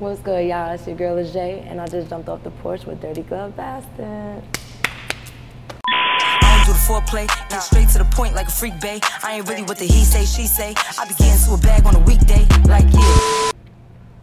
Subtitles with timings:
[0.00, 0.72] What's good, y'all?
[0.72, 4.42] It's your girl Jay, and I just jumped off the porch with Dirty Glove Bastard.
[5.92, 9.00] I don't the foreplay, get straight to the point like a freak bay.
[9.22, 10.72] I ain't really what the he say, she say.
[10.98, 13.50] I be getting to a bag on a weekday, like yeah.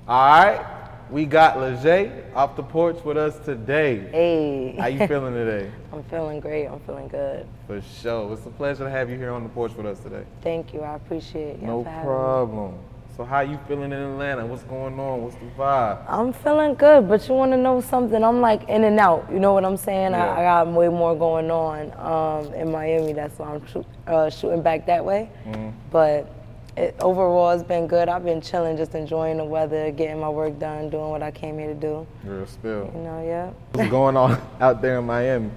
[0.07, 0.65] All right,
[1.11, 3.99] we got Lezhae off the porch with us today.
[4.09, 4.75] Hey.
[4.79, 5.71] How you feeling today?
[5.93, 6.65] I'm feeling great.
[6.65, 7.45] I'm feeling good.
[7.67, 8.33] For sure.
[8.33, 10.23] It's a pleasure to have you here on the porch with us today.
[10.41, 10.81] Thank you.
[10.81, 12.71] I appreciate you No problem.
[12.71, 12.77] me.
[13.17, 14.45] So how you feeling in Atlanta?
[14.45, 15.23] What's going on?
[15.23, 16.05] What's the vibe?
[16.07, 18.23] I'm feeling good, but you want to know something?
[18.23, 19.27] I'm like in and out.
[19.31, 20.11] You know what I'm saying?
[20.11, 20.35] Yeah.
[20.35, 23.13] I, I got way more going on um, in Miami.
[23.13, 25.31] That's why I'm shoot, uh, shooting back that way.
[25.47, 25.69] Mm-hmm.
[25.89, 26.31] But
[26.77, 28.07] it, overall, it's been good.
[28.07, 31.57] I've been chilling, just enjoying the weather, getting my work done, doing what I came
[31.57, 32.05] here to do.
[32.23, 32.91] Real spill.
[32.93, 33.49] You know, yeah.
[33.71, 35.49] What's going on out there in Miami?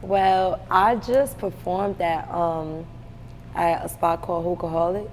[0.00, 2.86] Well, I just performed at um,
[3.54, 5.10] at a spot called Hookaholics.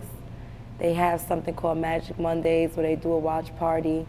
[0.83, 4.05] They have something called Magic Mondays where they do a watch party,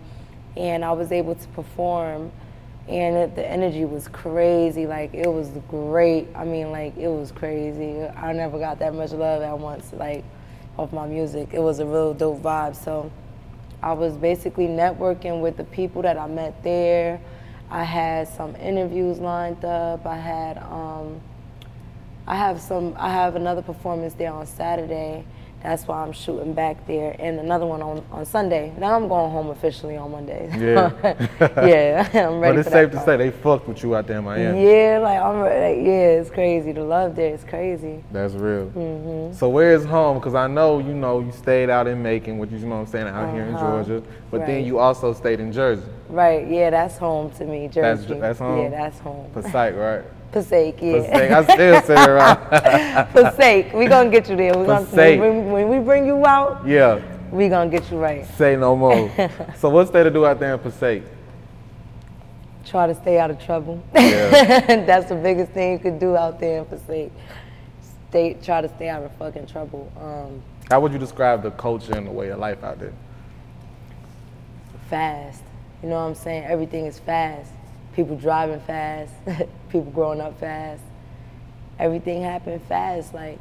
[0.56, 2.32] and I was able to perform,
[2.88, 4.86] and it, the energy was crazy.
[4.86, 6.28] Like it was great.
[6.34, 8.02] I mean, like it was crazy.
[8.02, 9.92] I never got that much love at once.
[9.92, 10.24] Like
[10.76, 12.76] off my music, it was a real dope vibe.
[12.76, 13.10] So.
[13.82, 17.20] I was basically networking with the people that I met there.
[17.70, 20.06] I had some interviews lined up.
[20.06, 21.20] I had um,
[22.26, 25.26] I have some I have another performance there on Saturday.
[25.64, 28.74] That's why I'm shooting back there, and another one on, on Sunday.
[28.78, 30.50] Now I'm going home officially on Monday.
[30.64, 30.92] Yeah.
[31.66, 32.56] yeah, I'm ready.
[32.56, 33.06] But it's safe to part.
[33.06, 34.62] say they fucked with you out there in Miami.
[34.62, 36.72] Yeah, like I'm like, yeah, it's crazy.
[36.72, 38.04] The love there is crazy.
[38.12, 38.66] That's real.
[38.66, 39.34] Mm-hmm.
[39.36, 40.18] So where's home?
[40.18, 42.86] Because I know you know you stayed out in Macon, which you know what I'm
[42.86, 43.82] saying out here in Uh-huh.
[43.84, 47.68] Georgia, but then you also stayed in Jersey, Right, yeah, that's home to me.
[47.68, 48.20] That's- Jersey.
[48.20, 48.58] that's home?
[48.64, 49.30] Yeah, that's home.
[49.32, 50.04] Passaic, right?
[50.34, 50.98] Passaic, yeah.
[50.98, 51.30] Passaic.
[51.30, 53.08] I still say it right.
[53.12, 53.72] Passaic.
[53.72, 54.58] We're gonna get you there.
[54.58, 57.00] We gonna, when, when we bring you out, yeah.
[57.30, 58.26] we're gonna get you right.
[58.36, 59.10] Say no more.
[59.58, 61.04] so what's there to do out there in Passaic?
[62.66, 63.82] Try to stay out of trouble.
[63.94, 64.84] Yeah.
[64.86, 67.12] That's the biggest thing you could do out there in Passaic.
[68.10, 69.92] Stay, try to stay out of fucking trouble.
[70.00, 72.92] Um, How would you describe the culture and the way of life out there?
[74.94, 75.42] fast.
[75.82, 76.44] You know what I'm saying?
[76.44, 77.50] Everything is fast.
[77.94, 79.12] People driving fast.
[79.68, 80.82] people growing up fast.
[81.78, 83.14] Everything happened fast.
[83.14, 83.38] Like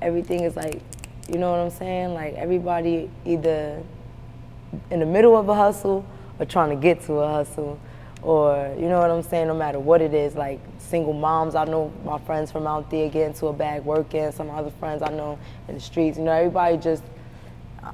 [0.00, 0.80] everything is like,
[1.28, 2.14] you know what I'm saying?
[2.14, 3.82] Like everybody either
[4.90, 6.04] in the middle of a hustle
[6.38, 7.78] or trying to get to a hustle.
[8.22, 11.64] Or you know what I'm saying, no matter what it is, like single moms, I
[11.64, 15.10] know my friends from out there getting to a bag working, some other friends I
[15.10, 15.38] know
[15.68, 17.04] in the streets, you know, everybody just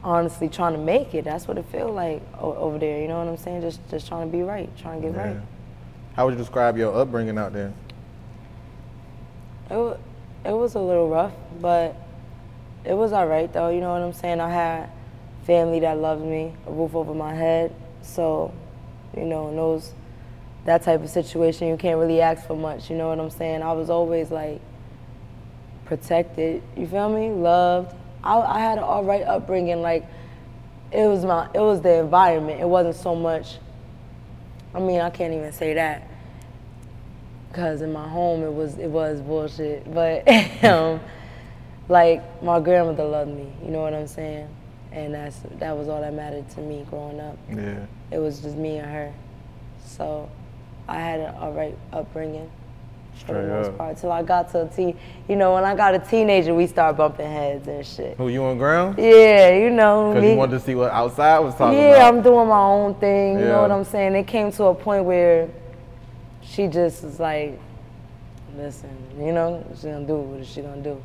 [0.02, 1.24] honestly trying to make it.
[1.24, 3.02] That's what it feels like over there.
[3.02, 3.60] You know what I'm saying?
[3.60, 5.36] Just just trying to be right, trying to get right.
[6.14, 7.72] How would you describe your upbringing out there?
[9.70, 10.00] It
[10.44, 11.96] it was a little rough, but
[12.84, 13.70] it was all right though.
[13.70, 14.40] You know what I'm saying?
[14.40, 14.90] I had
[15.44, 17.74] family that loved me, a roof over my head.
[18.02, 18.52] So,
[19.16, 19.92] you know, in those
[20.66, 22.90] that type of situation, you can't really ask for much.
[22.90, 23.62] You know what I'm saying?
[23.62, 24.60] I was always like
[25.84, 26.62] protected.
[26.76, 27.30] You feel me?
[27.30, 27.94] Loved.
[28.22, 29.82] I, I had an all right upbringing.
[29.82, 30.06] Like
[30.92, 32.60] it was my, it was the environment.
[32.60, 33.58] It wasn't so much.
[34.74, 36.08] I mean, I can't even say that
[37.48, 39.92] because in my home it was it was bullshit.
[39.94, 40.28] But
[40.64, 41.00] um,
[41.88, 43.52] like my grandmother loved me.
[43.64, 44.48] You know what I'm saying?
[44.92, 47.38] And that's that was all that mattered to me growing up.
[47.48, 47.86] Yeah.
[48.10, 49.12] It was just me and her.
[49.84, 50.28] So
[50.88, 51.76] I had an all right
[53.22, 53.78] upbringing for the most up.
[53.78, 53.96] part.
[53.98, 56.96] Till I got to a teen, you know, when I got a teenager, we started
[56.96, 58.16] bumping heads and shit.
[58.16, 58.98] Who you on ground?
[58.98, 62.14] Yeah, you know Because you wanted to see what outside was talking yeah, about.
[62.14, 63.38] I'm doing my own thing.
[63.38, 63.50] You Yeah.
[63.50, 64.14] know what I'm saying?
[64.14, 65.48] It came to a point where
[66.42, 67.58] she just was like,
[68.56, 71.00] listen, you know, she gonna do what she gonna do.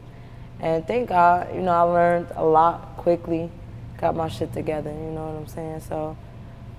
[0.62, 3.50] And thank God, you know, I learned a lot quickly,
[3.98, 4.90] got my shit together.
[4.92, 5.80] You know what I'm saying?
[5.82, 6.18] So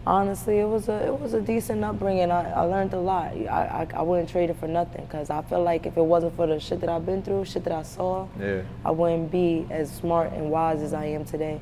[0.06, 2.31] honestly, it was a it was a decent upbringing.
[2.31, 3.32] I, I learned a lot.
[3.32, 6.37] I, I, I wouldn't trade it for nothing because I feel like if it wasn't
[6.37, 8.62] for the shit that I've been through, shit that I saw, Yeah.
[8.85, 11.61] I wouldn't be as smart and wise as I am today.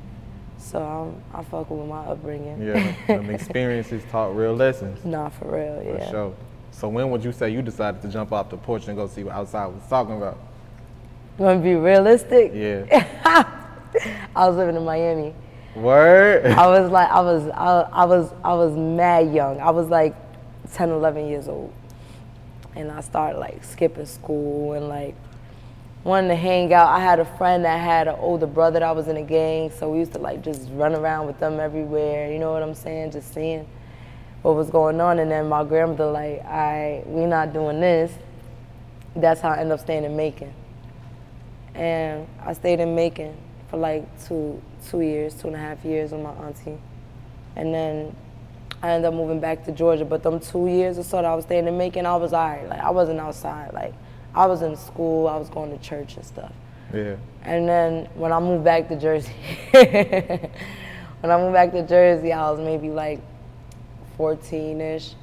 [0.59, 2.61] So I'm, I fuck with my upbringing.
[2.61, 5.05] Yeah, them experiences taught real lessons.
[5.05, 6.11] Nah, for real, For yeah.
[6.11, 6.35] sure.
[6.73, 9.23] So when would you say you decided to jump off the porch and go see
[9.25, 10.39] what outside was talking about?
[11.39, 12.53] You want to be realistic?
[12.55, 13.05] Yeah.
[14.35, 15.35] I was living in Miami.
[15.79, 16.47] Word.
[16.47, 19.61] I was like, I was, I, I was, I was mad young.
[19.61, 20.15] I was like
[20.73, 21.73] 10, 11 years old,
[22.75, 25.15] and I started like skipping school and like
[26.05, 26.89] wanting to hang out.
[26.89, 29.91] I had a friend that had an older brother that was in a gang, so
[29.91, 32.33] we used to like just run around with them everywhere.
[32.33, 33.13] You know what I'm saying?
[33.13, 33.67] Just seeing
[34.43, 35.19] what was going on.
[35.19, 38.13] And then my grandmother like, I, we not doing this.
[39.17, 40.53] That's how I ended up staying in Macon.
[41.75, 43.37] And I stayed in Macon
[43.69, 46.79] for like two, two years, two and a half years with my auntie.
[47.57, 48.15] And then
[48.83, 50.05] I ended up moving back to Georgia.
[50.05, 52.49] But them two years or so that I was staying in Macon, I was all
[52.49, 52.69] right.
[52.69, 53.73] Like I wasn't outside.
[53.73, 53.95] Like
[54.35, 56.53] I was in school, I was going to church and stuff.
[56.93, 57.17] Yeah.
[57.43, 59.33] And then when I moved back to Jersey,
[59.73, 63.21] when I moved back to Jersey, I was maybe like
[64.19, 65.15] 14-ish.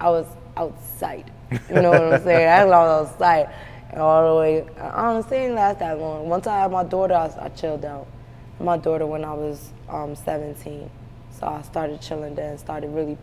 [0.00, 1.30] I was outside.
[1.50, 2.46] You know what I'm saying?
[2.46, 3.54] That's when I was outside.
[3.90, 6.28] And all the way, honestly, it didn't last that long.
[6.28, 8.06] Once I had my daughter, I, I chilled out.
[8.60, 10.90] My daughter when I was um, 17.
[11.30, 13.16] So I started chilling then, started really,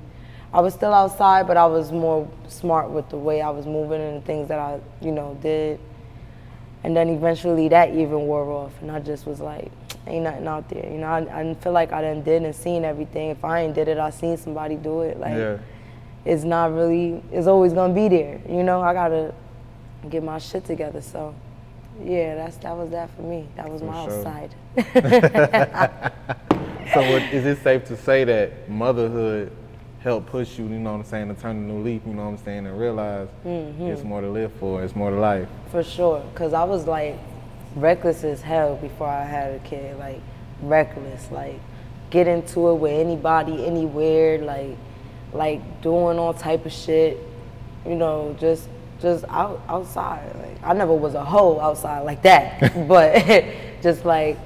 [0.53, 3.99] I was still outside, but I was more smart with the way I was moving
[4.01, 5.79] and the things that I, you know, did.
[6.83, 9.71] And then eventually that even wore off, and I just was like,
[10.07, 10.85] ain't nothing out there.
[10.89, 13.31] You know, I, I didn't feel like I done did and seen everything.
[13.31, 15.19] If I ain't did it, I seen somebody do it.
[15.19, 15.57] Like, Yeah.
[16.25, 18.39] it's not really, it's always gonna be there.
[18.47, 19.33] You know, I gotta
[20.09, 21.01] get my shit together.
[21.01, 21.33] So,
[22.03, 23.47] yeah, that's that was that for me.
[23.55, 24.17] That was my sure.
[24.17, 24.55] outside.
[26.93, 29.51] So what, is it safe to say that motherhood
[30.01, 32.23] helped push you, you know what I'm saying, to turn a new leaf, you know
[32.25, 33.87] what I'm saying, and realize Mm-hmm.
[33.87, 35.47] it's more to live for, it's more to life.
[35.71, 37.17] For sure, cause I was like
[37.75, 39.97] reckless as hell before I had a kid.
[39.97, 40.21] Like
[40.61, 41.59] reckless, like
[42.11, 44.77] get into it with anybody, anywhere, like
[45.33, 47.17] like doing all type of shit.
[47.85, 48.69] You know, just
[49.01, 50.33] just out outside.
[50.35, 53.25] Like I never was a hoe outside like that, but
[53.81, 54.37] just like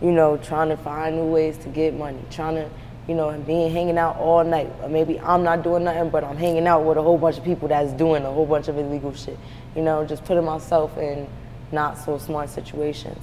[0.00, 2.70] you know, trying to find new ways to get money, trying to
[3.08, 4.70] you know, and being hanging out all night.
[4.82, 7.44] Or maybe I'm not doing nothing, but I'm hanging out with a whole bunch of
[7.44, 9.38] people that's doing a whole bunch of illegal shit.
[9.74, 11.26] You know, just putting myself in
[11.72, 13.18] not so smart situations.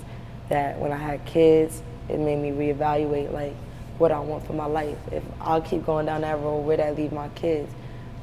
[0.50, 3.54] That when I had kids, it made me reevaluate like
[4.00, 4.98] what I want for my life.
[5.12, 7.72] If I'll keep going down that road, where that leave my kids?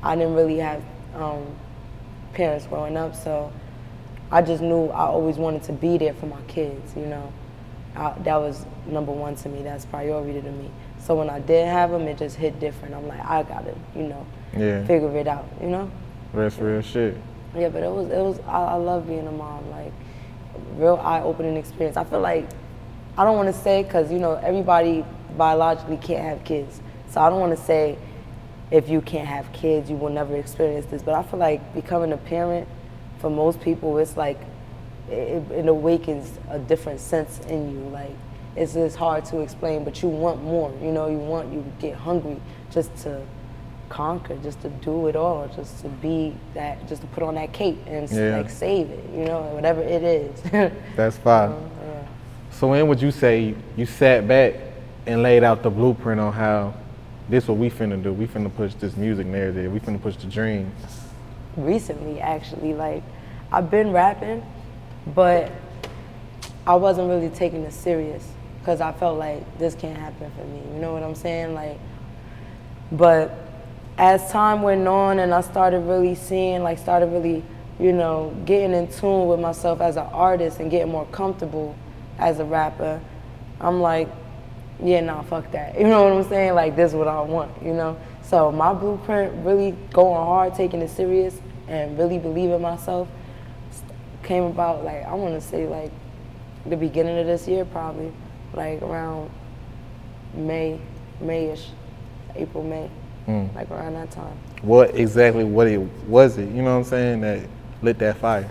[0.03, 0.83] I didn't really have
[1.15, 1.47] um,
[2.35, 3.53] parents growing up, so
[4.33, 6.97] I just knew I always wanted to be there for my kids.
[6.97, 7.33] You know,
[7.95, 9.63] I, that was number one to me.
[9.63, 10.71] That's priority to me.
[10.99, 12.95] So when I did have them, it just hit different.
[12.95, 14.27] I'm like, I gotta, you know,
[14.57, 14.85] Yeah.
[14.87, 15.47] figure it out.
[15.61, 15.91] You know.
[16.33, 17.17] That's real shit.
[17.55, 19.71] Yeah, but it was it was I, I love being a mom.
[19.71, 19.93] Like
[20.77, 21.99] real eye opening experience.
[21.99, 22.49] I feel like
[23.19, 25.05] I don't want to say because you know everybody
[25.37, 26.81] biologically can't have kids,
[27.11, 27.99] so I don't want to say
[28.71, 31.03] if you can't have kids you will never experience this.
[31.03, 32.67] But I feel like becoming a parent
[33.23, 34.39] for most people it's like
[35.09, 37.89] it, it awakens a different sense in you.
[37.89, 38.11] Like
[38.57, 40.71] it's just hard to explain, but you want more.
[40.83, 42.37] You know, you want you get hungry
[42.71, 43.23] just to
[43.89, 47.53] conquer, just to do it all, just to be that, just to put on that
[47.53, 48.37] cape and Yeah.
[48.39, 49.05] like save it.
[49.15, 50.41] You know, whatever it is.
[50.97, 51.51] That's fine.
[51.51, 52.03] yeah.
[52.51, 54.55] So when would you say you sat back
[55.07, 56.75] and laid out the blueprint on how
[57.29, 58.13] this what we finna do?
[58.13, 59.73] We finna push this music narrative.
[59.73, 60.71] We finna push the dream.
[61.57, 63.03] Recently actually like
[63.51, 64.45] i've been rapping
[65.15, 65.51] but
[66.67, 68.27] i wasn't really taking it serious
[68.59, 71.79] because i felt like this can't happen for me you know what i'm saying like
[72.93, 73.35] but
[73.99, 77.43] as time went on and i started really seeing like started really
[77.79, 81.77] you know getting in tune with myself as an artist and getting more comfortable
[82.19, 83.01] as a rapper
[83.61, 84.09] i'm like
[84.83, 85.75] yeah, nah, fuck that.
[85.79, 86.55] You know what I'm saying?
[86.55, 87.97] Like, this is what I want, you know?
[88.33, 93.07] So, my blueprint, really going hard, taking it serious, and really believing myself,
[94.23, 95.91] came about, like, I wanna say, like,
[96.65, 98.11] the beginning of this year, probably.
[98.55, 99.31] Like, around
[100.33, 100.81] May,
[101.23, 101.67] Mayish,
[102.35, 102.89] April, May,
[103.27, 103.55] hmm.
[103.55, 104.35] like around that time.
[104.63, 106.49] What exactly what it was it?
[106.49, 107.21] You know what I'm saying?
[107.21, 107.47] That
[107.83, 108.49] lit that fire.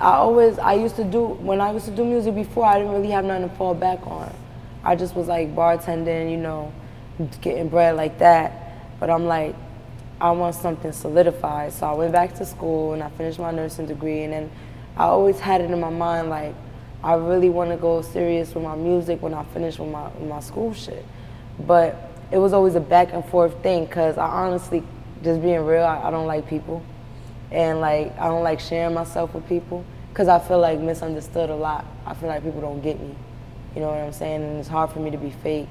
[0.00, 2.94] I always, I used to do, when I used to do music before, I didn't
[2.94, 4.34] really have nothing to fall back on.
[4.82, 6.72] I just was like bartending, you know,
[7.42, 8.62] getting bread like that.
[8.98, 9.54] But I'm like,
[10.20, 11.72] I want something solidified.
[11.72, 14.22] So I went back to school and I finished my nursing degree.
[14.22, 14.50] And then
[14.96, 16.54] I always had it in my mind, like,
[17.02, 20.28] I really want to go serious with my music when I finish with my with
[20.28, 21.04] my school shit.
[21.60, 24.82] But it was always a back and forth thing because I honestly,
[25.22, 26.82] just being real, I, I don't like people,
[27.52, 31.54] and like I don't like sharing myself with people because I feel like misunderstood a
[31.54, 31.84] lot.
[32.04, 33.14] I feel like people don't get me.
[33.74, 34.42] You know what I'm saying?
[34.42, 35.68] And it's hard for me to be fake,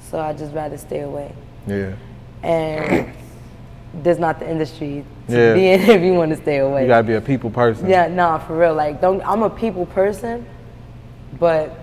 [0.00, 1.34] so I just rather stay away.
[1.66, 1.94] Yeah.
[2.42, 3.12] And
[4.02, 5.54] that's not the industry to Yeah.
[5.54, 6.82] be in if you want to stay away.
[6.82, 7.88] You gotta be a people person.
[7.88, 8.74] Yeah, nah, for real.
[8.74, 9.22] Like, don't.
[9.26, 10.46] I'm a people person,
[11.38, 11.76] but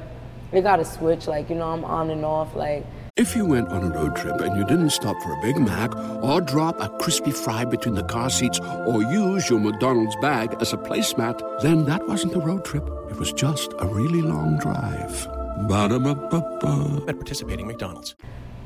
[0.52, 1.28] it gotta switch.
[1.28, 2.56] Like, you know, I'm on and off.
[2.56, 2.86] Like,
[3.18, 5.96] If you went on a road trip and you didn't stop for a Big Mac
[6.24, 10.72] or drop a crispy fry between the car seats or use your McDonald's bag as
[10.74, 12.88] a placemat, then that wasn't a road trip.
[13.10, 15.28] It was just a really long drive.
[15.68, 17.06] Ba-da-ba-ba-ba.
[17.08, 18.16] At participating McDonald's.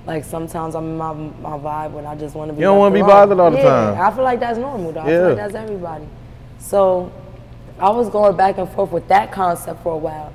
[0.06, 2.60] Like sometimes I'm in my my vibe when I just want to be.
[2.60, 4.02] You don't want wanna be bothered all the yeah, time.
[4.02, 4.92] I feel like that's normal.
[4.92, 5.02] Though.
[5.02, 5.28] I feel Yeah.
[5.28, 6.08] like that's everybody.
[6.60, 7.12] So,
[7.80, 10.32] I was going back and forth with that concept for a while,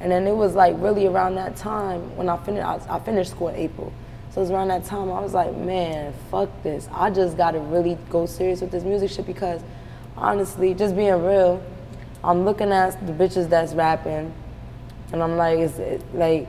[0.00, 2.66] and then it was like really around that time when I finished.
[2.66, 3.92] I, I finished school in April,
[4.30, 6.88] so it was around that time I was like, man, fuck this.
[6.92, 9.62] I just got to really go serious with this music shit because,
[10.16, 11.62] honestly, just being real,
[12.22, 14.32] I'm looking at the bitches that's rapping,
[15.12, 16.48] and I'm like, is it like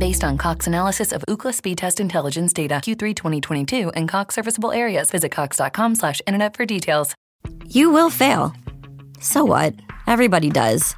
[0.00, 4.72] Based on Cox analysis of Ookla speed test intelligence data Q3 2022 and Cox serviceable
[4.72, 7.14] areas, visit cox.com slash internet for details.
[7.66, 8.54] You will fail.
[9.20, 9.74] So what?
[10.06, 10.96] Everybody does.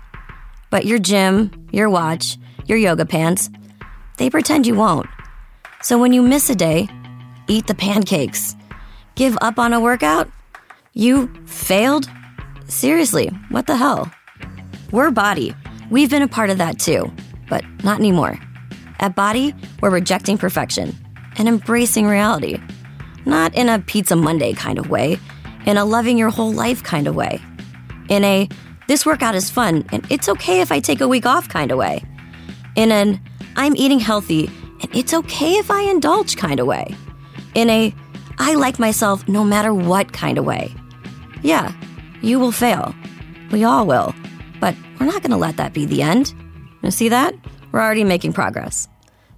[0.71, 3.51] But your gym, your watch, your yoga pants,
[4.19, 5.09] they pretend you won't.
[5.83, 6.89] So when you miss a day,
[7.49, 8.55] eat the pancakes.
[9.17, 10.31] Give up on a workout?
[10.95, 12.09] You failed?
[12.69, 14.13] Seriously, what the hell?
[14.93, 15.57] We're BODi.
[15.91, 17.13] We've been a part of that too,
[17.49, 18.39] but not anymore.
[19.03, 20.97] At BODi, we're rejecting perfection
[21.37, 22.59] and embracing reality.
[23.27, 25.19] Not in a Pizza Monday kind of way,
[25.67, 27.41] in a loving your whole life kind of way.
[28.09, 28.49] In a
[28.87, 31.79] this workout is fun and it's okay if I take a week off kind of
[31.79, 32.05] way.
[32.77, 33.21] In an
[33.57, 34.47] I'm eating healthy
[34.81, 36.95] and it's okay if I indulge kind of way.
[37.55, 37.93] In a
[38.39, 40.73] I like myself no matter what kind of way.
[41.43, 41.73] Yeah,
[42.23, 42.95] you will fail.
[43.51, 44.15] We all will.
[44.61, 46.33] But we're not going to let that be the end.
[46.85, 47.35] You see that?
[47.73, 48.89] We're already making progress.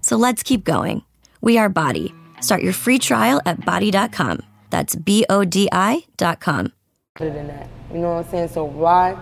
[0.04, 1.02] So let's keep going.
[1.40, 2.12] We are BODi.
[2.42, 4.40] Start your free trial at bodi.com.
[4.68, 6.72] That's B O D I.com.
[7.18, 7.70] better than that.
[7.90, 8.48] You know what I'm saying?
[8.48, 9.12] So why?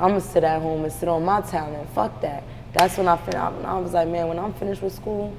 [0.00, 1.88] I'm gonna sit at home and sit on my talent.
[1.90, 2.42] Fuck that.
[2.72, 5.32] That's when I fin- I, I was like, man, when I'm finished with school,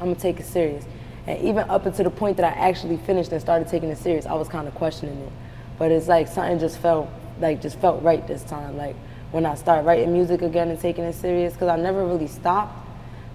[0.00, 0.86] I'm gonna take it serious.
[1.26, 4.24] And even up until the point that I actually finished and started taking it serious,
[4.24, 5.32] I was kind of questioning it.
[5.78, 8.78] But it's like something just felt like just felt right this time.
[8.78, 8.96] Like
[9.32, 12.79] when I started writing music again and taking it serious, because I never really stopped.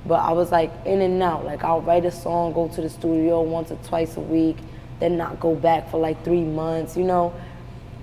[0.05, 1.45] But I was like in and out.
[1.45, 4.57] Like I'll write a song, go to the studio once or twice a week,
[4.99, 7.33] then not go back for like three months, you know.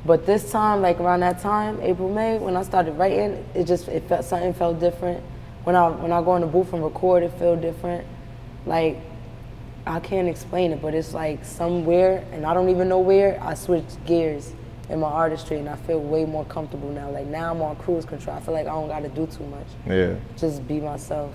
[0.04, 3.87] But this time, like around that time, April, May, when I started writing, it just
[3.88, 5.23] it felt something felt different.
[5.64, 8.04] When I when I go in the booth and record, it felt different.
[8.66, 8.99] Like
[9.87, 13.40] I can't explain it, but it's like somewhere, and I don't even know where.
[13.42, 14.52] I switched gears
[14.88, 17.11] in my artistry, and I feel way more comfortable now.
[17.11, 18.37] Like now, I'm on cruise control.
[18.37, 19.66] I feel like I don't got to do too much.
[19.87, 20.16] Yeah.
[20.37, 21.32] Just be myself,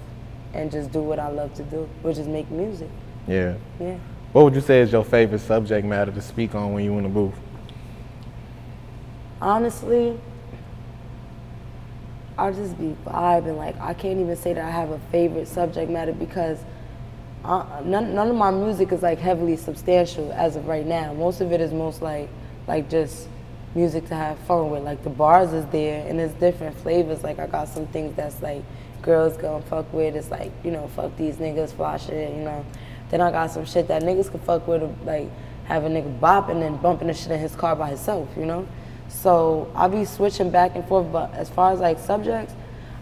[0.54, 2.90] and just do what I love to do, which is make music.
[3.28, 3.56] Yeah.
[3.80, 3.98] Yeah.
[4.34, 7.04] What would you say is your favorite subject matter to speak on when you in
[7.04, 7.34] the booth?
[9.42, 10.20] honestly,
[12.38, 13.58] I'll just be vibing.
[13.58, 16.60] Like I can't even say that I have a favorite subject matter because
[17.44, 21.14] uh, none, none of my music is like heavily substantial as of right now.
[21.14, 22.30] Most of it is most like
[22.68, 23.28] like just
[23.76, 24.84] music to have fun with.
[24.84, 27.24] Like the bars is there and it's different flavors.
[27.24, 28.64] Like I got some things that's like
[29.08, 30.16] girls gonna fuck with.
[30.16, 32.36] It's like you know fuck these niggas, fly shit.
[32.36, 32.64] You know.
[33.10, 35.30] Then I got some shit that niggas can fuck with, like
[35.66, 38.30] have a nigga bopping and bumping the shit in his car by himself.
[38.38, 38.68] You know.
[39.08, 42.54] So I be switching back and forth, but as far as like subjects,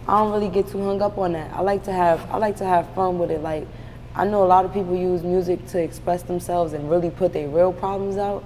[0.08, 1.52] I don't really get too hung up on that.
[1.52, 3.42] I like to have I like to have fun with it.
[3.42, 3.66] Like
[4.14, 7.48] I know a lot of people use music to express themselves and really put their
[7.48, 8.44] real problems out.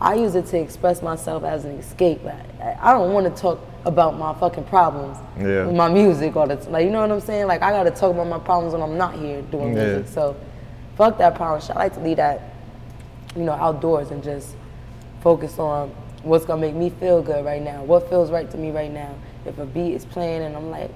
[0.00, 2.22] I use it to express myself as an escape.
[2.26, 5.66] I, I don't want to talk about my fucking problems Yeah.
[5.66, 6.72] with my music all the time.
[6.72, 7.46] Like you know what I'm saying?
[7.46, 9.84] Like I gotta talk about my problems when I'm not here doing Yeah.
[9.84, 10.08] music.
[10.08, 10.36] So
[10.96, 11.74] fuck that problem shit.
[11.76, 12.40] I like to leave that,
[13.34, 14.54] you know, outdoors and just
[15.20, 15.90] focus on
[16.22, 17.82] what's gonna make me feel good right now.
[17.82, 19.10] What feels right to me right now.
[19.44, 20.90] If a beat is playing and I'm like,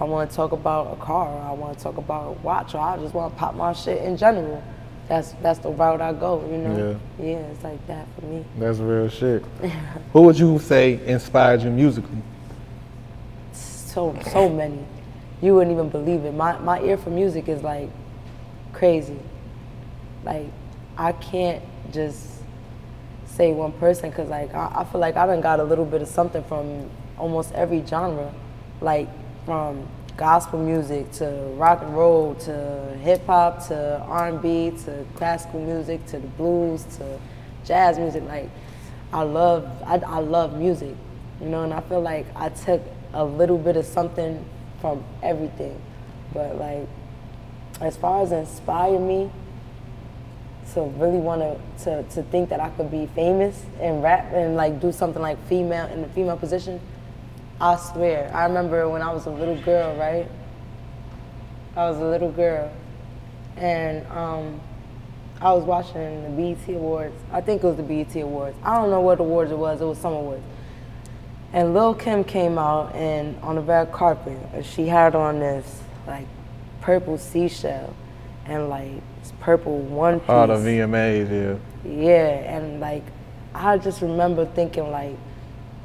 [0.00, 2.74] I want to talk about a car, or I want to talk about a watch,
[2.74, 4.62] or I just want to pop my shit in general.
[5.08, 6.98] That's that's the route I go, you know.
[7.18, 8.44] Yeah, yeah it's like that for me.
[8.58, 9.42] That's real shit.
[10.12, 12.18] Who would you say inspired you musically?
[13.52, 14.84] So so many,
[15.40, 16.34] you wouldn't even believe it.
[16.34, 17.88] My my ear for music is like
[18.74, 19.18] crazy.
[20.24, 20.46] Like
[20.98, 22.26] I can't just
[23.24, 26.02] say one person because like I, I feel like I done got a little bit
[26.02, 28.30] of something from almost every genre,
[28.82, 29.08] like
[29.46, 29.88] from
[30.18, 36.18] gospel music to rock and roll to hip hop to R&B to classical music to
[36.18, 37.20] the blues to
[37.64, 38.24] jazz music.
[38.24, 38.50] Like
[39.12, 40.94] I love I, I love music,
[41.40, 42.82] you know, and I feel like I took
[43.14, 44.44] a little bit of something
[44.80, 45.80] from everything,
[46.34, 46.88] but like
[47.80, 49.30] as far as inspire me
[50.74, 54.56] to really want to, to to think that I could be famous and rap and
[54.56, 56.80] like do something like female in the female position
[57.60, 58.30] I swear.
[58.32, 60.28] I remember when I was a little girl, right?
[61.76, 62.70] I was a little girl.
[63.56, 64.60] And um,
[65.40, 67.16] I was watching the BET Awards.
[67.32, 68.56] I think it was the BET Awards.
[68.62, 69.80] I don't know what awards it was.
[69.80, 70.42] It was some awards.
[71.52, 76.26] And Lil Kim came out and on the red carpet, she had on this like
[76.80, 77.94] purple seashell
[78.44, 80.28] and like this purple one piece.
[80.28, 81.30] Oh, the VMAs,
[81.84, 81.90] yeah.
[81.90, 83.04] Yeah, and like
[83.54, 85.16] I just remember thinking like,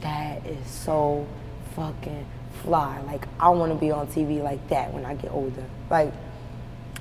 [0.01, 1.25] that is so
[1.75, 2.25] fucking
[2.61, 2.99] fly.
[3.01, 5.63] Like I want to be on TV like that when I get older.
[5.89, 6.13] Like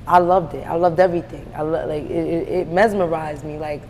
[0.06, 0.66] I loved it.
[0.66, 1.46] I loved everything.
[1.54, 3.58] I lo- like it, it, it mesmerized me.
[3.58, 3.82] Like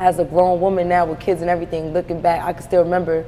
[0.00, 3.24] as a grown woman now with kids and everything, looking back, I can still remember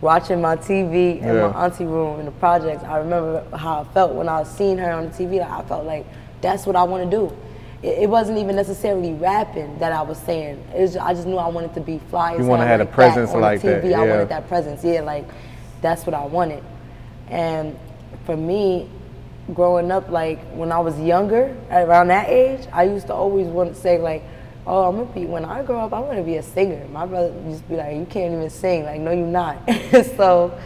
[0.00, 1.48] watching my TV in yeah.
[1.48, 2.84] my auntie room in the projects.
[2.84, 5.40] I remember how I felt when I was seeing her on the TV.
[5.40, 6.06] Like, I felt like
[6.40, 7.36] that's what I want to do.
[7.82, 10.62] It, it, wasn't even necessarily rapping that I was saying.
[10.74, 12.36] It was just, I just knew I wanted to be fly.
[12.36, 13.82] You want to have like a presence that on like TV.
[13.82, 13.84] that.
[13.84, 14.00] Yeah.
[14.00, 14.84] I wanted that presence.
[14.84, 15.24] Yeah, like
[15.84, 16.64] that's what I wanted.
[17.28, 17.78] And
[18.24, 18.88] for me,
[19.52, 23.74] growing up, like when I was younger, around that age, I used to always want
[23.74, 24.22] to say like,
[24.66, 26.86] oh, I'm gonna be when I grow up, I'm gonna be a singer.
[26.88, 28.84] My brother used to be like, you can't even sing.
[28.84, 29.58] Like, no, you're not.
[30.16, 30.58] so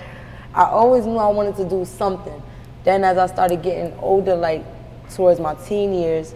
[0.54, 2.40] I always knew I wanted to do something.
[2.84, 4.64] Then as I started getting older, like
[5.12, 6.32] towards my teen years,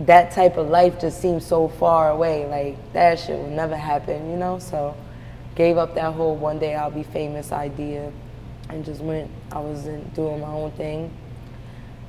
[0.00, 2.46] that type of life just seemed so far away.
[2.46, 4.58] Like that shit would never happen, you know.
[4.58, 4.94] So
[5.54, 8.12] gave up that whole one day I'll be famous idea
[8.68, 11.10] and just went, I was in, doing my own thing.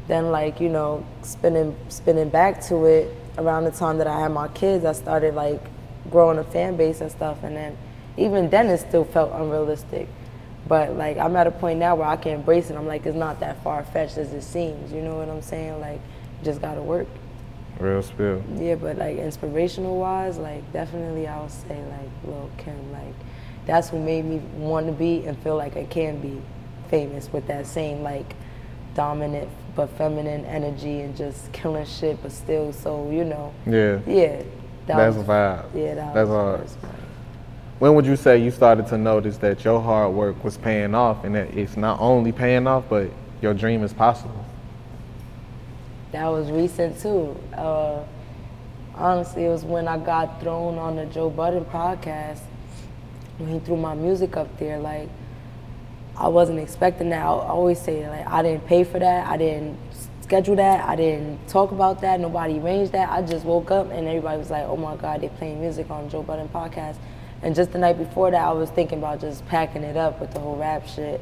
[0.07, 4.31] Then like, you know, spinning, spinning back to it around the time that I had
[4.31, 5.61] my kids, I started like
[6.09, 7.43] growing a fan base and stuff.
[7.43, 7.77] And then
[8.17, 10.07] even then it still felt unrealistic.
[10.67, 12.75] But like I'm at a point now where I can embrace it.
[12.75, 14.91] I'm like, it's not that far fetched as it seems.
[14.91, 15.79] You know what I'm saying?
[15.79, 15.99] Like,
[16.43, 17.07] just gotta work.
[17.79, 18.43] Real spill.
[18.55, 23.13] Yeah, but like inspirational wise, like definitely I would say like Lil Kim, like
[23.65, 26.41] that's what made me want to be and feel like I can be
[26.89, 28.35] famous with that same like
[28.93, 33.53] dominant but feminine energy and just killing shit, but still so you know.
[33.65, 33.99] Yeah.
[34.07, 34.43] Yeah.
[34.87, 35.65] That that's was, vibe.
[35.73, 36.69] Yeah, that that's hard.
[37.79, 41.25] When would you say you started to notice that your hard work was paying off
[41.25, 43.09] and that it's not only paying off, but
[43.41, 44.45] your dream is possible?
[46.13, 47.37] That was recent too.
[47.53, 48.03] Uh,
[48.93, 52.39] honestly, it was when I got thrown on the Joe Budden podcast
[53.37, 55.09] when he threw my music up there, like
[56.17, 57.21] I wasn't expecting that.
[57.21, 59.27] I always say like I didn't pay for that.
[59.27, 59.77] I didn't
[60.21, 60.87] schedule that.
[60.87, 62.19] I didn't talk about that.
[62.19, 63.09] Nobody arranged that.
[63.09, 66.09] I just woke up and everybody was like, "Oh my God, they're playing music on
[66.09, 66.97] Joe Budden podcast."
[67.41, 70.31] And just the night before that, I was thinking about just packing it up with
[70.31, 71.21] the whole rap shit,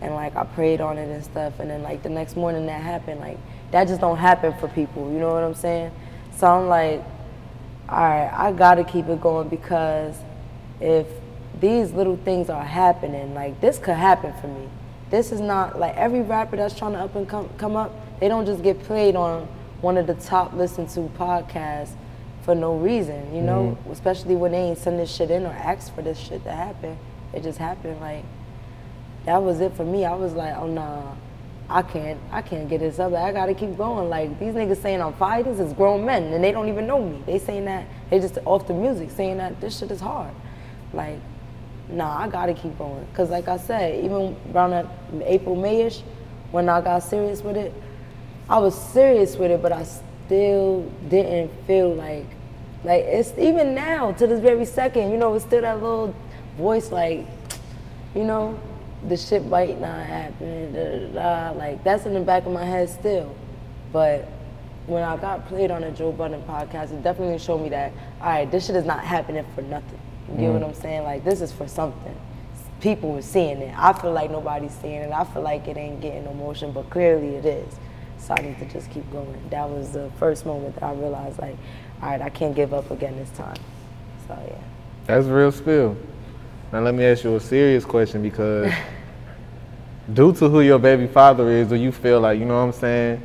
[0.00, 1.60] and like I prayed on it and stuff.
[1.60, 3.38] And then like the next morning that happened, like
[3.70, 5.10] that just don't happen for people.
[5.12, 5.92] You know what I'm saying?
[6.36, 7.02] So I'm like,
[7.88, 10.16] all right, I gotta keep it going because
[10.80, 11.06] if
[11.62, 13.32] these little things are happening.
[13.32, 14.68] Like this could happen for me.
[15.10, 17.92] This is not like every rapper that's trying to up and come come up.
[18.20, 19.46] They don't just get played on
[19.80, 21.94] one of the top listened to podcasts
[22.44, 23.78] for no reason, you know.
[23.80, 23.92] Mm-hmm.
[23.92, 26.98] Especially when they ain't send this shit in or ask for this shit to happen.
[27.32, 28.00] It just happened.
[28.00, 28.24] Like
[29.24, 30.04] that was it for me.
[30.04, 31.14] I was like, oh nah.
[31.70, 33.14] I can't, I can't get this up.
[33.14, 34.10] I gotta keep going.
[34.10, 37.22] Like these niggas saying I'm fighters is grown men, and they don't even know me.
[37.24, 40.34] They saying that they just off the music, saying that this shit is hard.
[40.92, 41.18] Like
[41.88, 43.06] nah, I gotta keep going.
[43.14, 44.88] Cause like I said, even around
[45.24, 46.02] April, Mayish,
[46.50, 47.72] when I got serious with it,
[48.48, 52.26] I was serious with it, but I still didn't feel like,
[52.84, 56.14] like it's even now to this very second, you know, it's still that little
[56.56, 57.26] voice like,
[58.14, 58.58] you know,
[59.08, 62.64] the shit might not happen, da, da, da, like that's in the back of my
[62.64, 63.34] head still.
[63.92, 64.28] But
[64.86, 68.28] when I got played on a Joe Budden podcast, it definitely showed me that, all
[68.28, 70.00] right, this shit is not happening for nothing.
[70.28, 70.38] You mm.
[70.38, 70.62] get what.
[70.62, 71.02] I'm saying?
[71.02, 72.16] Like this is for something.
[72.80, 73.74] people were seeing it.
[73.78, 75.12] I feel like nobody's seeing it.
[75.12, 77.74] I feel like it ain't getting no motion, but clearly it is.
[78.18, 79.40] So I need to just keep going.
[79.50, 81.56] That was the first moment that I realized, like,
[82.00, 83.56] all right, I can't give up again this time.
[84.28, 84.62] So yeah.
[85.06, 85.96] That's real spill.
[86.72, 88.72] Now let me ask you a serious question because
[90.12, 92.72] due to who your baby father is, do you feel like, you know what I'm
[92.72, 93.22] saying,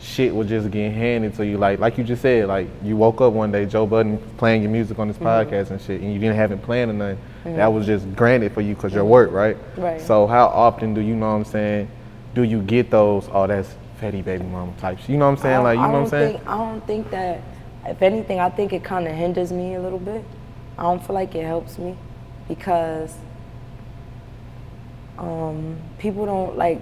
[0.00, 1.58] shit was just getting handed to you?
[1.58, 4.70] Like like you just said, like you woke up one day, Joe Budden playing your
[4.70, 5.24] music on this Mhm.
[5.24, 7.18] podcast and shit, and you didn't have it planned or nothing.
[7.44, 7.56] Mhm.
[7.56, 9.08] That was just granted for you because your Mhm.
[9.08, 9.56] work, right?
[9.76, 10.00] Right.
[10.00, 11.88] So how often do you know what I'm saying,
[12.34, 15.08] do you get those, oh that's Fetty baby mama types?
[15.08, 15.62] You know what I'm saying?
[15.64, 16.36] Like you know what I'm don't saying?
[16.38, 17.40] Think, I don't think that,
[17.86, 20.22] if anything, I think it kind of hinders me a little bit.
[20.78, 21.96] I don't feel like it helps me
[22.46, 23.14] because
[25.18, 26.80] um, people don't like,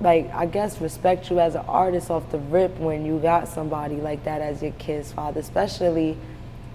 [0.00, 3.96] like I guess respect you as an artist off the rip when you got somebody
[3.96, 6.16] like that as your kid's father, especially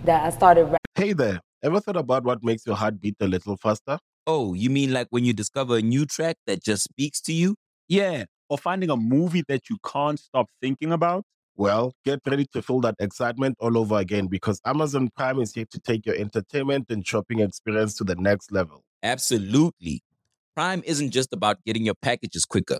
[0.04, 0.66] that I started.
[0.66, 4.00] Rap- Hey there, ever thought about what makes your heart beat a little faster?
[4.26, 7.56] Oh, you mean like when you discover a new track that just speaks to you?
[7.88, 11.24] Yeah, or finding a movie that you can't stop thinking about.
[11.56, 15.66] Well, get ready to feel that excitement all over again because Amazon Prime is here
[15.70, 18.84] to take your entertainment and shopping experience to the next level.
[19.04, 20.02] Absolutely.
[20.56, 22.80] Prime isn't just about getting your packages quicker.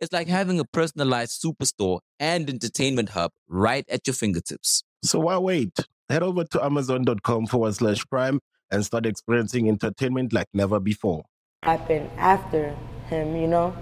[0.00, 4.82] It's like having a personalized superstore and entertainment hub right at your fingertips.
[5.02, 5.72] So why wait?
[6.08, 11.24] Head over to amazon.com forward slash prime and start experiencing entertainment like never before.
[11.62, 12.76] happen after
[13.08, 13.74] him, you know?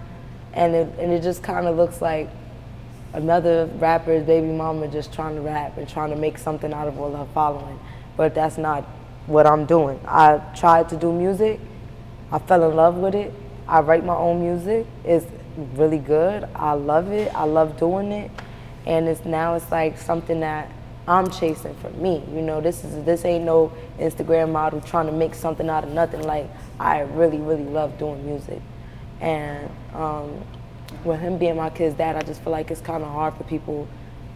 [0.53, 2.29] And it, and it just kind of looks like
[3.14, 6.98] another rapper's baby mama just trying to rap and trying to make something out of
[6.98, 7.79] all her following.
[8.16, 8.85] But that's not
[9.27, 10.01] what I'm doing.
[10.07, 11.59] I tried to do music.
[12.31, 13.33] I fell in love with it.
[13.66, 14.87] I write my own music.
[15.05, 15.27] It's
[15.75, 16.49] really good.
[16.55, 17.35] I love it.
[17.35, 18.31] I love doing it.
[18.87, 20.71] And it's now it's like something that
[21.07, 22.23] I'm chasing for me.
[22.33, 25.91] You know, this is this ain't no Instagram model trying to make something out of
[25.91, 26.23] nothing.
[26.23, 28.61] Like I really, really love doing music.
[29.21, 30.45] And um,
[31.05, 33.45] with him being my kid's dad, I just feel like it's kind of hard for
[33.45, 33.88] people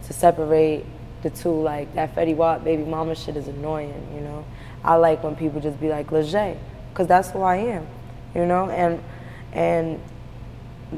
[0.05, 0.85] to separate
[1.23, 1.51] the two.
[1.51, 4.45] Like that Fetty Wap baby mama shit is annoying, you know.
[4.83, 6.57] I like when people just be like Lezhae,
[6.89, 7.87] because that's who I am,
[8.35, 8.69] you know.
[8.69, 9.01] And
[9.53, 10.01] and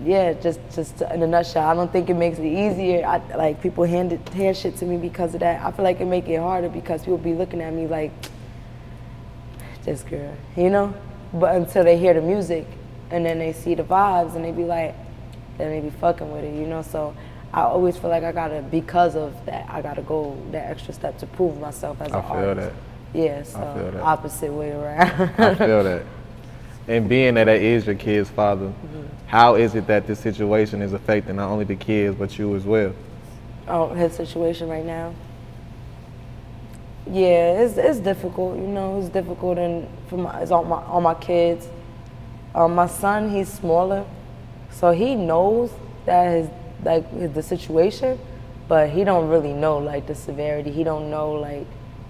[0.03, 3.05] yeah, just just in a nutshell, I don't think it makes it easier.
[3.05, 5.63] I, like people hand it, hand shit to me because of that.
[5.65, 8.11] I feel like it make it harder because people be looking at me like
[9.83, 10.93] this girl, you know.
[11.33, 12.67] But until they hear the music
[13.09, 14.95] and then they see the vibes and they be like,
[15.57, 16.81] then they be fucking with it, you know.
[16.83, 17.15] So
[17.51, 21.17] I always feel like I gotta, because of that, I gotta go that extra step
[21.19, 22.69] to prove myself as I an feel artist.
[22.69, 23.19] that.
[23.19, 24.01] Yeah, so feel that.
[24.01, 25.31] opposite way around.
[25.39, 26.03] I feel that.
[26.87, 29.01] And being that it is your kid's father, Mm-hmm.
[29.27, 32.63] how is it that this situation is affecting not only the kids but you as
[32.65, 32.93] well?
[33.67, 35.13] oh, his situation right now.
[37.11, 38.57] Yeah, it's it's difficult.
[38.57, 41.67] You know, it's difficult and for my it's on my on my kids.
[42.55, 44.05] Um, my son, he's smaller,
[44.71, 45.71] so he knows
[46.05, 46.49] that his
[46.83, 48.19] like his- the situation,
[48.67, 50.71] but he don't really know like the severity.
[50.71, 51.65] He don't know like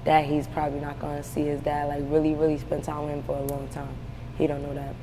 [0.05, 3.23] that he's probably not gonna see his dad like really really spend time with him
[3.23, 3.93] for a long time.
[4.39, 4.95] He don't know that.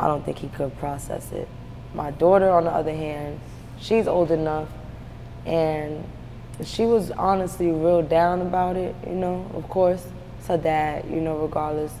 [0.00, 1.46] I don't think he could process it.
[1.94, 3.38] My daughter, on the other hand,
[3.78, 4.68] she's old enough,
[5.44, 6.04] and
[6.64, 8.96] she was honestly real down about it.
[9.06, 10.04] You know, of course,
[10.38, 11.04] it's her dad.
[11.08, 11.92] You know, regardless.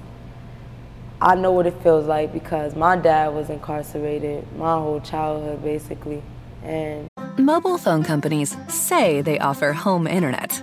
[1.20, 6.22] I know what it feels like because my dad was incarcerated my whole childhood, basically,
[6.62, 10.62] and Mobile phone companies say they offer home internet.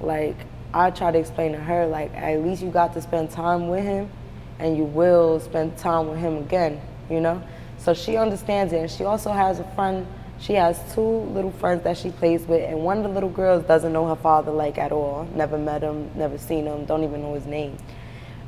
[0.00, 0.36] Like
[0.74, 3.84] I try to explain to her like at least you got to spend time with
[3.84, 4.10] him
[4.58, 6.80] and you will spend time with him again,
[7.10, 7.42] you know?
[7.78, 10.06] So she understands it and she also has a friend
[10.38, 13.64] she has two little friends that she plays with and one of the little girls
[13.64, 15.26] doesn't know her father like at all.
[15.34, 17.78] Never met him, never seen him, don't even know his name.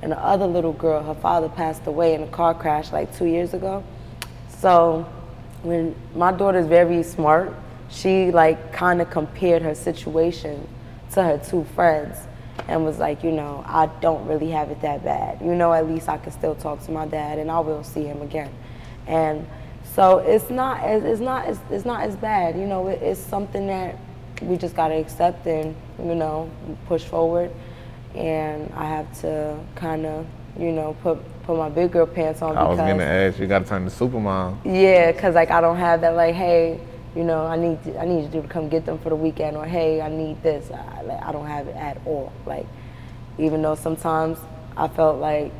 [0.03, 3.25] And the other little girl, her father passed away in a car crash like two
[3.25, 3.83] years ago.
[4.59, 5.11] So
[5.63, 7.55] when my daughter's very smart,
[7.89, 10.69] she like kind of compared her situation
[11.13, 12.19] to her two friends
[12.67, 15.41] and was like, you know, I don't really have it that bad.
[15.41, 18.05] You know, at least I can still talk to my dad and I will see
[18.05, 18.53] him again.
[19.07, 19.47] And
[19.95, 22.57] so it's not as it's not as it's not as bad.
[22.57, 23.97] You know, it, it's something that
[24.43, 26.51] we just gotta accept and you know
[26.87, 27.51] push forward.
[28.15, 30.27] And I have to kind of
[30.59, 32.57] you know put put my big girl pants on.
[32.57, 34.59] I was gonna ask you, got to turn to supermom.
[34.65, 36.81] Yeah, cause like I don't have that like hey
[37.19, 39.57] you know, I need to, I need you to come get them for the weekend,
[39.57, 40.71] or hey, I need this.
[40.71, 42.33] I, like, I don't have it at all.
[42.47, 42.65] Like,
[43.39, 44.39] even though sometimes
[44.77, 45.51] I felt like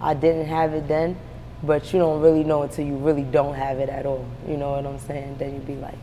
[0.00, 1.18] I didn't have it then,
[1.64, 4.24] but you don't really know until you really don't have it at all.
[4.46, 5.38] You know what I'm saying?
[5.38, 5.98] Then you'd be like,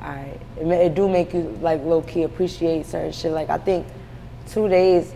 [0.00, 0.40] all right.
[0.58, 3.32] It, it do make you like low key appreciate certain shit.
[3.32, 3.86] Like I think
[4.48, 5.12] two days,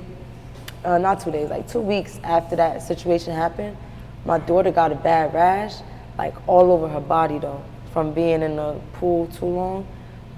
[0.85, 3.79] uh, not two days, like two weeks after that situation happened,
[4.27, 5.77] my daughter got a bad rash,
[6.19, 7.65] like all over her body though
[7.97, 9.89] from being in the pool too long,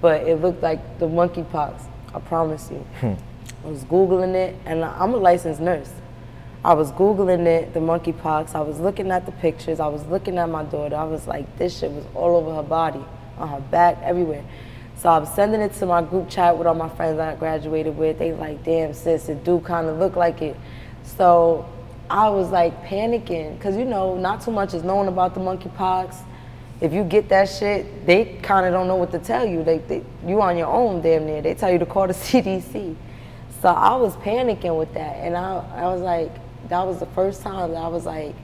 [0.01, 1.83] but it looked like the monkeypox.
[2.14, 2.87] I promise you.
[3.01, 3.14] Hmm.
[3.64, 5.90] I was googling it, and I'm a licensed nurse.
[6.64, 8.55] I was googling it, the monkeypox.
[8.55, 9.81] I was looking at the pictures.
[9.81, 10.94] I was looking at my daughter.
[10.94, 13.05] I was like, this shit was all over her body,
[13.38, 14.44] on her back, everywhere.
[14.99, 17.97] So I was sending it to my group chat with all my friends I graduated
[17.97, 18.21] with.
[18.21, 20.57] They like, damn sis, it do kind of look like it.
[21.03, 21.68] So
[22.09, 26.23] I was like panicking because you know not too much is known about the monkeypox
[26.81, 29.64] if you get that shit, they kind of don't know what to tell you.
[29.64, 31.43] They, they, you on your own damn near.
[31.43, 32.95] They tell you to call the CDC.
[33.61, 36.31] So I was panicking with that, and I, I was like,
[36.69, 38.35] that was the first time that I was like,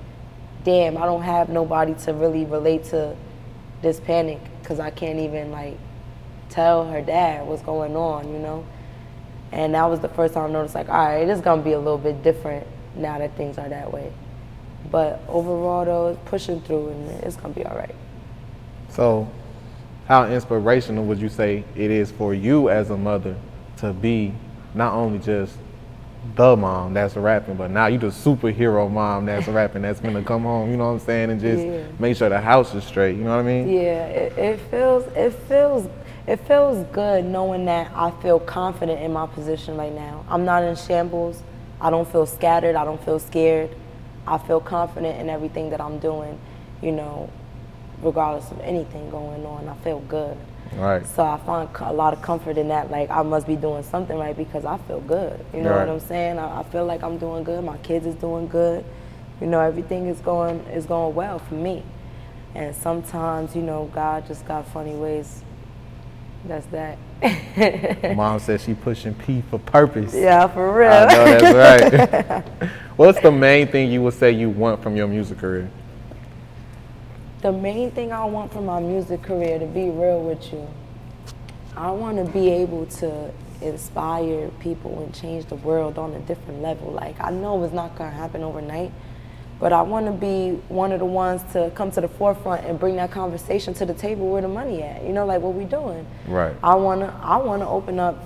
[0.65, 3.15] damn, I don't have nobody to really relate to
[3.83, 5.77] this panic because I can't even like
[6.49, 8.67] tell her dad what's going on, you know.
[9.53, 11.73] And that was the first time I noticed, like, all right, it is gonna be
[11.73, 12.67] a little bit different
[12.97, 14.13] now that things are that way.
[14.91, 17.95] But overall, though, pushing through, and it's gonna be all right.
[18.95, 19.29] So,
[20.07, 23.35] how inspirational would you say it is for you as a mother
[23.79, 24.33] to be
[24.75, 25.57] not only just
[26.37, 30.43] the mom that's rapping, but now you the superhero mom that's rapping that's gonna come
[30.43, 31.83] home, you know what I'm saying, and just Yeah.
[31.99, 33.69] make sure the house is straight, you know what I mean?
[33.69, 35.89] Yeah, it, it feels it feels
[36.27, 40.25] it feels good knowing that I feel confident in my position right now.
[40.29, 41.43] I'm not in shambles.
[41.81, 42.77] I don't feel scattered.
[42.77, 43.71] I don't feel scared.
[44.27, 46.39] I feel confident in everything that I'm doing.
[46.81, 47.31] You know,
[48.05, 50.37] regardless of anything going on, I feel good.
[50.77, 51.07] Right.
[51.07, 52.91] So I find a lot of comfort in that.
[52.91, 55.45] Like I must be doing something right because I feel good.
[55.55, 55.87] You know Right.
[55.87, 56.39] what I'm saying?
[56.39, 57.65] I, I feel like I'm doing good.
[57.65, 58.85] My kids is doing good.
[59.41, 61.83] You know, everything is going is going well for me.
[62.55, 65.43] And sometimes, you know, God just got funny ways.
[66.47, 66.99] That's that.
[68.17, 70.15] Mom said she pushing P for purpose.
[70.15, 70.93] Yeah, for real.
[70.93, 72.71] I know that's right.
[72.97, 75.69] What's the main thing you would say you want from your music career?
[77.45, 80.67] The main thing I want from my music career, to be real with you,
[81.77, 83.31] I want to be able to
[83.61, 86.91] inspire people and change the world on a different level.
[86.91, 88.93] Like, I know it's not going to happen overnight,
[89.61, 92.81] but I want to be one of the ones to come to the forefront and
[92.81, 95.05] bring that conversation to the table where the money at.
[95.05, 96.07] You know, like what we doing.
[96.27, 96.57] Right.
[96.63, 98.25] I wanna I wanna open up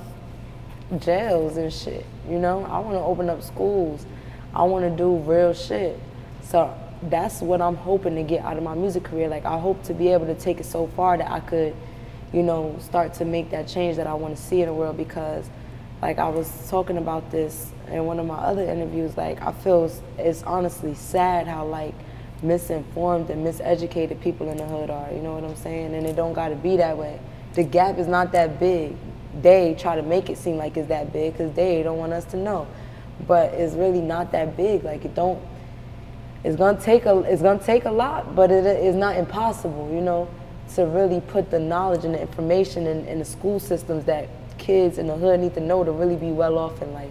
[1.01, 2.07] jails and shit.
[2.31, 4.07] You know, I wanna open up schools.
[4.55, 5.99] I wanna do real shit.
[6.45, 9.29] So that's what I'm hoping to get out of my music career.
[9.29, 11.75] Like I hope to be able to take it so far that I could,
[12.33, 14.97] you know, start to make that change that I want to see in the world
[14.97, 15.49] because
[16.03, 19.91] like I was talking about this in one of my other interviews, like I feel
[20.17, 21.95] it's, honestly sad how like
[22.43, 25.95] misinformed and miseducated people in the hood are, you know what I'm saying?
[25.95, 27.19] And it don't gotta be that way.
[27.55, 28.97] The gap is not that big.
[29.41, 32.25] They try to make it seem like it's that big because they don't want us
[32.27, 32.67] to know.
[33.27, 34.85] But it's really not that big.
[34.85, 35.43] Like it don't
[36.45, 40.01] it's gonna take a it's gonna take a lot, but it is not impossible, you
[40.01, 40.29] know,
[40.75, 44.99] to really put the knowledge and the information in, in the school systems that kids
[44.99, 47.11] in the hood need to know to really be well off in life.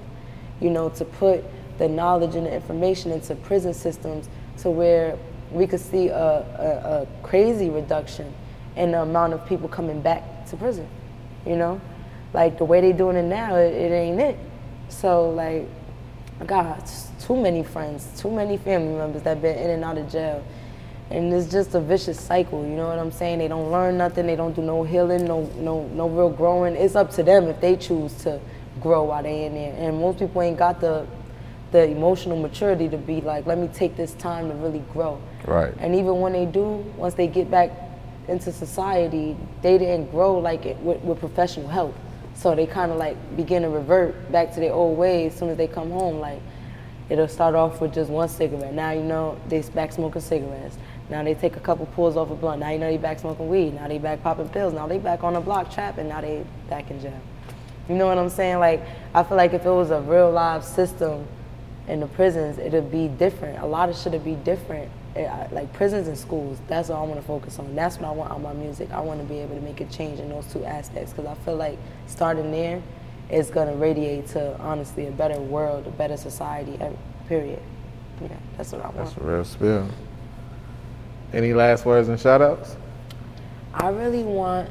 [0.59, 1.43] You know, to put
[1.77, 5.17] the knowledge and the information into prison systems to where
[5.51, 8.33] we could see a, a, a crazy reduction
[8.75, 10.87] in the amount of people coming back to prison.
[11.45, 11.81] You know,
[12.33, 14.37] like the way they're doing it now, it, it ain't it.
[14.89, 15.67] So like,
[16.39, 20.11] I got too many friends, too many family members that been in and out of
[20.11, 20.43] jail,
[21.09, 22.63] and it's just a vicious cycle.
[22.63, 23.39] You know what I'm saying?
[23.39, 24.27] They don't learn nothing.
[24.27, 26.75] They don't do no healing, no no no real growing.
[26.75, 28.39] It's up to them if they choose to
[28.81, 29.73] grow while they in there.
[29.77, 31.07] And most people ain't got the
[31.71, 35.19] the emotional maturity to be like, let me take this time to really grow.
[35.45, 35.73] Right.
[35.79, 36.63] And even when they do,
[36.95, 37.71] once they get back
[38.27, 41.95] into society, they didn't grow like it with, with professional help.
[42.37, 45.49] So they kind of like begin to revert back to their old ways as soon
[45.49, 46.19] as they come home.
[46.19, 46.39] Like
[47.09, 48.73] it'll start off with just one cigarette.
[48.73, 50.77] Now you know they back smoking cigarettes.
[51.09, 52.59] Now they take a couple pulls off a blunt.
[52.59, 53.73] Now you know they back smoking weed.
[53.73, 54.73] Now they back popping pills.
[54.73, 56.09] Now they back on the block trapping.
[56.09, 57.19] Now they back in jail.
[57.89, 58.59] You know what I'm saying?
[58.59, 58.83] Like
[59.15, 61.27] I feel like if it was a real live system
[61.87, 63.59] in the prisons, it'll be different.
[63.59, 64.91] A lot of shit would be different.
[65.15, 67.75] Eh, Like prisons and schools, that's what I want to focus on.
[67.75, 68.91] That's what I want on my music.
[68.91, 71.35] I want to be able to make a change in those two aspects because I
[71.45, 72.81] feel like starting there
[73.29, 76.77] is going to radiate to honestly a better world, a better society,
[77.27, 77.61] period.
[78.21, 78.97] Yeah, that's what I want.
[78.97, 79.87] That's a real spill.
[81.33, 82.75] Any last words and shout outs?
[83.73, 84.69] I really want,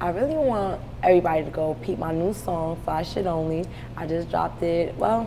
[0.00, 3.64] I really want everybody to go peep my new song, Fly Shit Only.
[3.96, 4.94] I just dropped it.
[4.96, 5.26] Well,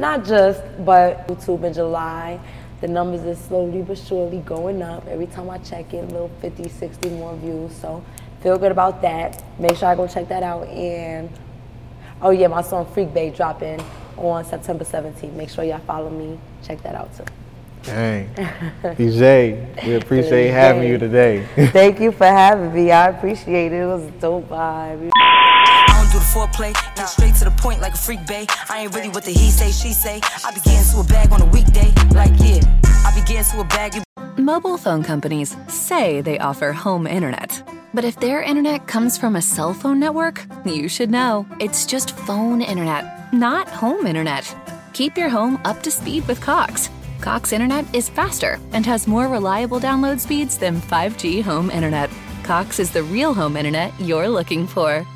[0.00, 2.40] not just, but YouTube in July.
[2.80, 5.06] The numbers is slowly but surely going up.
[5.06, 7.74] Every time I check it, a little 50, 60 more views.
[7.76, 8.02] So
[8.42, 9.44] feel good about that.
[9.58, 10.66] Make sure I go check that out.
[10.68, 11.28] And
[12.22, 13.82] oh yeah, my song Freak Bay dropping
[14.16, 15.34] on September 17th.
[15.34, 16.38] Make sure y'all follow me.
[16.62, 17.24] Check that out too.
[17.82, 18.28] Dang.
[18.82, 21.46] DJ, we appreciate having you today.
[21.54, 22.90] Thank you for having me.
[22.90, 23.82] I appreciate it.
[23.82, 25.10] It was a dope vibe.
[26.10, 28.44] Don't the foreplay, get straight to the point like a freak bay.
[28.68, 30.20] I ain't really what the he say, she say.
[30.44, 32.60] I be getting to a bag on a weekday, like yeah.
[33.04, 34.02] I be getting to a bag.
[34.36, 37.62] Mobile phone companies say they offer home internet.
[37.94, 41.46] But if their internet comes from a cell phone network, you should know.
[41.60, 44.52] It's just phone internet, not home internet.
[44.92, 46.90] Keep your home up to speed with Cox.
[47.20, 52.10] Cox internet is faster and has more reliable download speeds than 5G home internet.
[52.42, 55.06] Cox is the real home internet you're looking for.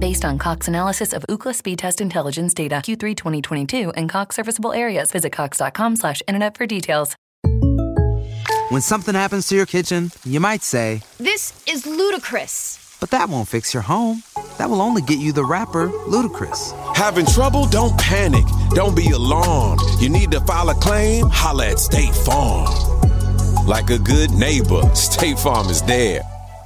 [0.00, 4.72] Based on Cox analysis of Ookla speed test intelligence data Q3 2022 and Cox serviceable
[4.72, 7.16] areas, visit cox.com slash internet for details.
[8.70, 12.96] When something happens to your kitchen, you might say, This is ludicrous.
[13.00, 14.22] but that won't fix your home.
[14.58, 16.72] That will only get you the rapper, Ludacris.
[16.96, 17.66] Having trouble?
[17.66, 18.44] Don't panic.
[18.70, 19.80] Don't be alarmed.
[19.98, 21.26] You need to file a claim?
[21.30, 22.68] Holla at State Farm.
[23.66, 26.22] Like a good neighbor, State Farm is there.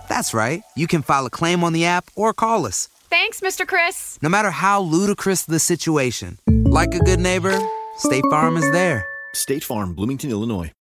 [0.08, 0.62] That's right.
[0.76, 2.88] You can file a claim on the app or call us.
[3.10, 3.66] Thanks, Mr.
[3.66, 4.18] Chris.
[4.22, 7.58] No matter how ludicrous the situation, like a good neighbor,
[7.98, 9.06] State Farm is there.
[9.34, 10.72] State Farm, Bloomington, Illinois.